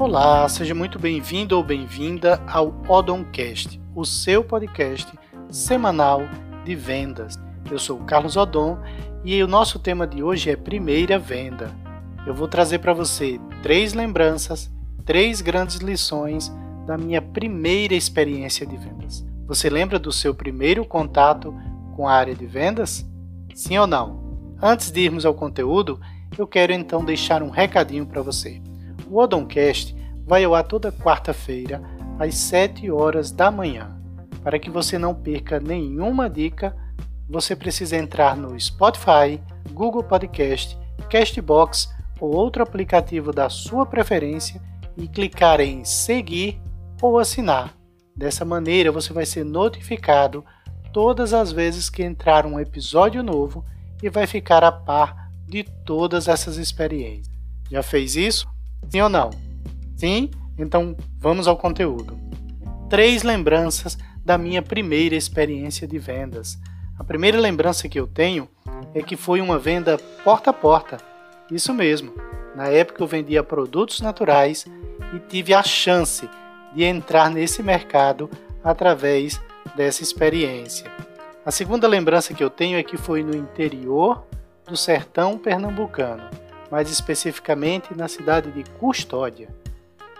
Olá, 0.00 0.48
seja 0.48 0.74
muito 0.74 0.98
bem-vindo 0.98 1.54
ou 1.54 1.62
bem-vinda 1.62 2.42
ao 2.46 2.74
Odoncast, 2.88 3.78
o 3.94 4.02
seu 4.02 4.42
podcast 4.42 5.06
semanal 5.50 6.22
de 6.64 6.74
vendas. 6.74 7.38
Eu 7.70 7.78
sou 7.78 7.98
o 7.98 8.04
Carlos 8.04 8.34
Odon 8.34 8.78
e 9.22 9.42
o 9.42 9.46
nosso 9.46 9.78
tema 9.78 10.06
de 10.06 10.22
hoje 10.22 10.48
é 10.48 10.56
primeira 10.56 11.18
venda. 11.18 11.70
Eu 12.26 12.34
vou 12.34 12.48
trazer 12.48 12.78
para 12.78 12.94
você 12.94 13.38
três 13.62 13.92
lembranças, 13.92 14.72
três 15.04 15.42
grandes 15.42 15.76
lições 15.80 16.50
da 16.86 16.96
minha 16.96 17.20
primeira 17.20 17.94
experiência 17.94 18.64
de 18.64 18.78
vendas. 18.78 19.22
Você 19.46 19.68
lembra 19.68 19.98
do 19.98 20.10
seu 20.10 20.34
primeiro 20.34 20.82
contato 20.82 21.54
com 21.94 22.08
a 22.08 22.14
área 22.14 22.34
de 22.34 22.46
vendas? 22.46 23.06
Sim 23.54 23.76
ou 23.76 23.86
não? 23.86 24.18
Antes 24.62 24.90
de 24.90 25.00
irmos 25.00 25.26
ao 25.26 25.34
conteúdo, 25.34 26.00
eu 26.38 26.46
quero 26.46 26.72
então 26.72 27.04
deixar 27.04 27.42
um 27.42 27.50
recadinho 27.50 28.06
para 28.06 28.22
você. 28.22 28.62
O 29.10 29.18
Odoncast 29.18 29.96
vai 30.24 30.44
ao 30.44 30.54
ar 30.54 30.62
toda 30.62 30.92
quarta-feira, 30.92 31.82
às 32.16 32.36
7 32.36 32.88
horas 32.92 33.32
da 33.32 33.50
manhã. 33.50 34.00
Para 34.40 34.56
que 34.56 34.70
você 34.70 34.96
não 34.98 35.12
perca 35.12 35.58
nenhuma 35.58 36.30
dica, 36.30 36.76
você 37.28 37.56
precisa 37.56 37.96
entrar 37.96 38.36
no 38.36 38.58
Spotify, 38.58 39.42
Google 39.72 40.04
Podcast, 40.04 40.78
Castbox 41.10 41.92
ou 42.20 42.32
outro 42.32 42.62
aplicativo 42.62 43.32
da 43.32 43.50
sua 43.50 43.84
preferência 43.84 44.62
e 44.96 45.08
clicar 45.08 45.60
em 45.60 45.84
seguir 45.84 46.60
ou 47.02 47.18
assinar. 47.18 47.74
Dessa 48.14 48.44
maneira 48.44 48.92
você 48.92 49.12
vai 49.12 49.26
ser 49.26 49.44
notificado 49.44 50.44
todas 50.92 51.34
as 51.34 51.50
vezes 51.50 51.90
que 51.90 52.04
entrar 52.04 52.46
um 52.46 52.60
episódio 52.60 53.24
novo 53.24 53.64
e 54.00 54.08
vai 54.08 54.28
ficar 54.28 54.62
a 54.62 54.70
par 54.70 55.32
de 55.48 55.64
todas 55.84 56.28
essas 56.28 56.58
experiências. 56.58 57.34
Já 57.70 57.82
fez 57.82 58.14
isso? 58.14 58.49
Sim 58.88 59.00
ou 59.02 59.08
não? 59.08 59.30
Sim? 59.96 60.30
Então 60.58 60.96
vamos 61.18 61.46
ao 61.46 61.56
conteúdo. 61.56 62.18
Três 62.88 63.22
lembranças 63.22 63.96
da 64.24 64.36
minha 64.36 64.62
primeira 64.62 65.14
experiência 65.14 65.86
de 65.86 65.98
vendas. 65.98 66.58
A 66.98 67.04
primeira 67.04 67.38
lembrança 67.38 67.88
que 67.88 67.98
eu 67.98 68.06
tenho 68.06 68.48
é 68.94 69.02
que 69.02 69.16
foi 69.16 69.40
uma 69.40 69.58
venda 69.58 69.98
porta 70.24 70.50
a 70.50 70.52
porta. 70.52 70.98
Isso 71.50 71.72
mesmo. 71.72 72.12
Na 72.54 72.68
época 72.68 73.02
eu 73.02 73.06
vendia 73.06 73.42
produtos 73.42 74.00
naturais 74.00 74.66
e 75.14 75.18
tive 75.18 75.54
a 75.54 75.62
chance 75.62 76.28
de 76.74 76.84
entrar 76.84 77.30
nesse 77.30 77.62
mercado 77.62 78.30
através 78.62 79.40
dessa 79.74 80.02
experiência. 80.02 80.90
A 81.44 81.50
segunda 81.50 81.88
lembrança 81.88 82.34
que 82.34 82.44
eu 82.44 82.50
tenho 82.50 82.78
é 82.78 82.82
que 82.82 82.96
foi 82.96 83.22
no 83.22 83.34
interior 83.34 84.24
do 84.66 84.76
sertão 84.76 85.38
pernambucano, 85.38 86.22
mais 86.70 86.90
especificamente 86.90 87.96
na 87.96 88.08
cidade 88.08 88.50
de 88.50 88.64
Custódia. 88.78 89.48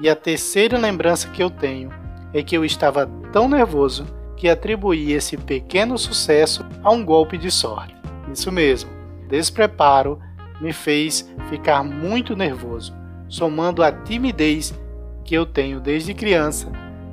E 0.00 0.08
a 0.08 0.16
terceira 0.16 0.78
lembrança 0.78 1.28
que 1.28 1.42
eu 1.42 1.50
tenho 1.50 1.90
é 2.34 2.42
que 2.42 2.56
eu 2.56 2.64
estava 2.64 3.06
tão 3.32 3.48
nervoso 3.48 4.06
que 4.36 4.48
atribuí 4.48 5.12
esse 5.12 5.36
pequeno 5.36 5.96
sucesso 5.96 6.66
a 6.82 6.90
um 6.90 7.04
golpe 7.04 7.38
de 7.38 7.50
sorte. 7.50 7.94
Isso 8.32 8.50
mesmo, 8.50 8.90
despreparo 9.28 10.18
me 10.60 10.72
fez 10.72 11.28
ficar 11.48 11.82
muito 11.82 12.34
nervoso, 12.36 12.94
somando 13.28 13.82
a 13.82 13.92
timidez 13.92 14.74
que 15.24 15.34
eu 15.34 15.46
tenho 15.46 15.80
desde 15.80 16.14
criança, 16.14 16.70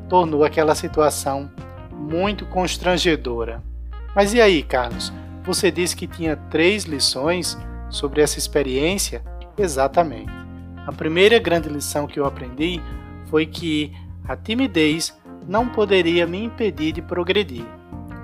tornou 0.07 0.43
aquela 0.43 0.73
situação 0.73 1.51
muito 1.91 2.45
constrangedora. 2.45 3.61
Mas 4.15 4.33
e 4.33 4.41
aí, 4.41 4.63
Carlos? 4.63 5.13
Você 5.43 5.71
disse 5.71 5.95
que 5.95 6.07
tinha 6.07 6.35
três 6.35 6.83
lições 6.83 7.57
sobre 7.89 8.21
essa 8.21 8.37
experiência? 8.37 9.23
Exatamente. 9.57 10.31
A 10.85 10.91
primeira 10.91 11.37
grande 11.39 11.69
lição 11.69 12.07
que 12.07 12.19
eu 12.19 12.25
aprendi 12.25 12.81
foi 13.27 13.45
que 13.45 13.93
a 14.27 14.35
timidez 14.35 15.15
não 15.47 15.67
poderia 15.67 16.25
me 16.25 16.43
impedir 16.43 16.91
de 16.91 17.01
progredir. 17.01 17.65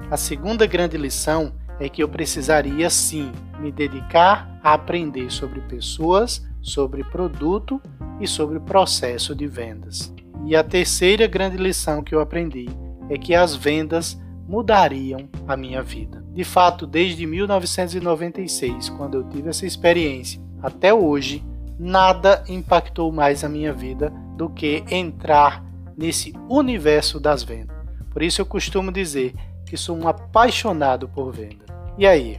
A 0.10 0.18
segunda 0.18 0.66
grande 0.66 0.98
lição 0.98 1.54
é 1.80 1.90
que 1.90 2.02
eu 2.02 2.10
precisaria 2.10 2.90
sim 2.90 3.32
me 3.60 3.72
dedicar 3.72 4.60
a 4.64 4.74
aprender 4.74 5.32
sobre 5.32 5.62
pessoas, 5.62 6.46
sobre 6.62 7.04
produto 7.04 7.82
e 8.20 8.28
sobre 8.28 8.60
processo 8.60 9.36
de 9.36 9.48
vendas. 9.48 10.14
E 10.46 10.56
a 10.56 10.64
terceira 10.64 11.28
grande 11.28 11.58
lição 11.58 12.04
que 12.04 12.14
eu 12.14 12.20
aprendi 12.20 12.68
é 13.10 13.18
que 13.18 13.36
as 13.36 13.56
vendas 13.56 14.20
mudariam 14.48 15.30
a 15.48 15.56
minha 15.56 15.82
vida. 15.82 16.25
De 16.36 16.44
fato, 16.44 16.86
desde 16.86 17.26
1996, 17.26 18.90
quando 18.90 19.16
eu 19.16 19.24
tive 19.24 19.48
essa 19.48 19.66
experiência, 19.66 20.42
até 20.62 20.94
hoje, 20.94 21.42
nada 21.80 22.44
impactou 22.50 23.10
mais 23.10 23.42
a 23.46 23.48
minha 23.48 23.72
vida 23.72 24.12
do 24.36 24.50
que 24.50 24.84
entrar 24.92 25.64
nesse 25.98 26.34
universo 26.50 27.22
das 27.22 27.42
vendas. 27.42 27.74
Por 28.12 28.22
isso 28.22 28.42
eu 28.42 28.46
costumo 28.46 28.92
dizer 28.92 29.34
que 29.66 29.78
sou 29.78 29.98
um 29.98 30.10
apaixonado 30.10 31.08
por 31.08 31.32
venda. 31.32 31.64
E 31.98 32.06
aí, 32.06 32.38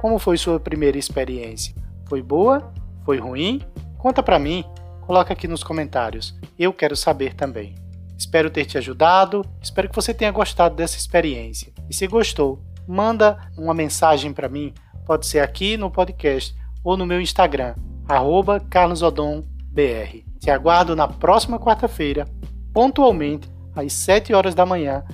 como 0.00 0.18
foi 0.18 0.38
sua 0.38 0.58
primeira 0.58 0.96
experiência? 0.96 1.74
Foi 2.08 2.22
boa? 2.22 2.72
Foi 3.04 3.18
ruim? 3.18 3.60
Conta 3.98 4.22
para 4.22 4.38
mim, 4.38 4.64
coloca 5.02 5.34
aqui 5.34 5.46
nos 5.46 5.62
comentários. 5.62 6.34
Eu 6.58 6.72
quero 6.72 6.96
saber 6.96 7.34
também. 7.34 7.74
Espero 8.16 8.48
ter 8.48 8.64
te 8.64 8.78
ajudado, 8.78 9.44
espero 9.60 9.90
que 9.90 9.94
você 9.94 10.14
tenha 10.14 10.32
gostado 10.32 10.74
dessa 10.74 10.96
experiência. 10.96 11.70
E 11.90 11.94
se 11.94 12.06
gostou, 12.06 12.58
manda 12.86 13.38
uma 13.56 13.74
mensagem 13.74 14.32
para 14.32 14.48
mim, 14.48 14.72
pode 15.06 15.26
ser 15.26 15.40
aqui 15.40 15.76
no 15.76 15.90
podcast 15.90 16.54
ou 16.82 16.96
no 16.96 17.06
meu 17.06 17.20
Instagram, 17.20 17.74
carlosodombr. 18.70 19.44
Te 20.38 20.50
aguardo 20.50 20.94
na 20.94 21.08
próxima 21.08 21.58
quarta-feira, 21.58 22.26
pontualmente 22.72 23.48
às 23.74 23.92
7 23.92 24.34
horas 24.34 24.54
da 24.54 24.66
manhã, 24.66 25.04